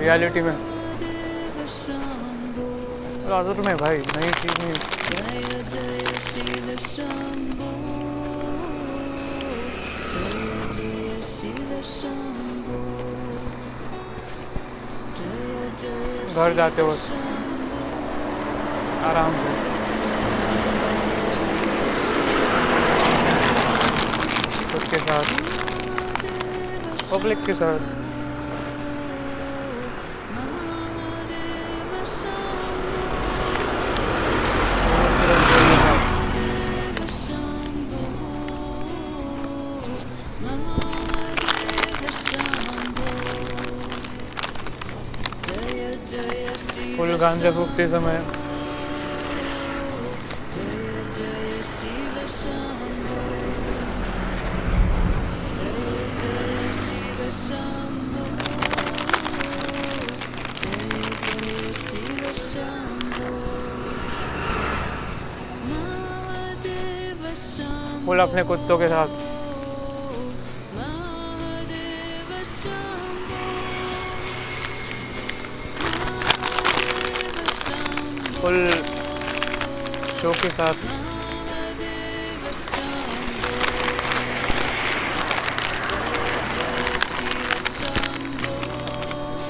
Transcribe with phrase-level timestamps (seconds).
[0.00, 0.52] Reality में.
[3.32, 4.70] आदत में भाई, नई चीज़। नहीं
[16.34, 17.12] घर जाते वक्त।
[19.04, 19.54] आराम से।
[24.72, 25.24] खुद के साथ।
[27.12, 27.99] पब्लिक के साथ।
[47.00, 48.18] फुल गांजा फूकते समय।
[68.06, 69.29] फुल अपने कुत्तों के साथ।
[78.42, 78.68] फुल
[80.20, 80.74] शो के साथ।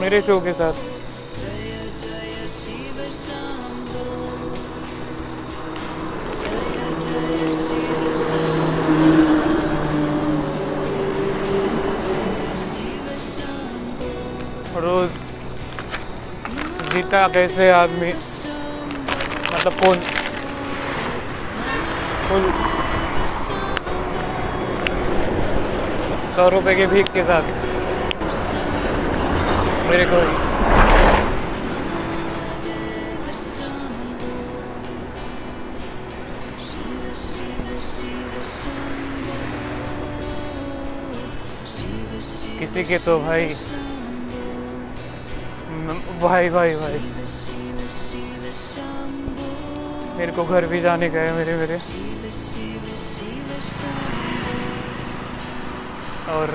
[0.00, 0.90] मेरे शो के साथ।
[14.82, 15.10] रोज
[16.92, 18.12] जीता कैसे आदमी?
[19.52, 20.00] मतलब कौन
[22.28, 22.50] फुल
[26.36, 27.42] सौ रुपए के भीख के साथ।
[29.90, 30.20] मेरे को।
[42.58, 43.54] किसी के तो भाई।
[45.70, 46.98] म- भाई भाई भाई।
[50.16, 51.76] मेरे को घर भी जाने का है मेरे मेरे।
[56.32, 56.50] और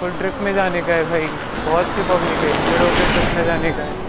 [0.00, 1.26] फुल ट्रिप में जाने का है भाई।
[1.64, 2.52] बहुत सी पब्लिक है
[3.12, 4.07] ट्रिप में जाने का है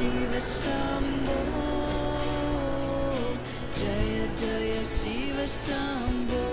[0.00, 1.40] Shiva Shambho
[3.76, 6.44] Jaya Jaya Shiva Shambho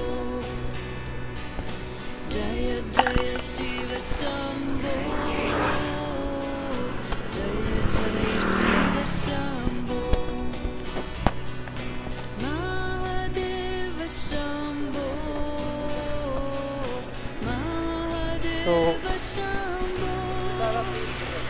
[2.30, 4.96] Jaya Jaya Shiva Shambho
[7.32, 8.58] Jaya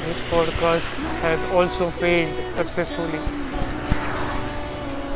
[0.06, 0.82] this podcast
[1.22, 3.47] has also failed successfully.